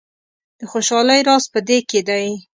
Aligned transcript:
د 0.59 0.61
خوشحالۍ 0.71 1.19
راز 1.27 1.43
په 1.53 1.59
دې 1.67 1.77
کې 1.89 1.99
دی. 2.09 2.27